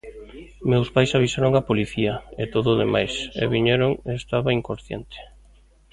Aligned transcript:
Meus 0.69 0.89
pais 0.95 1.11
avisaron 1.17 1.53
a 1.55 1.65
policía 1.69 2.13
e 2.41 2.43
todo 2.53 2.67
o 2.71 2.79
demais, 2.83 3.13
e 3.41 3.43
viñeron 3.53 3.91
e 4.09 4.11
estaba 4.21 4.55
inconsciente. 4.59 5.17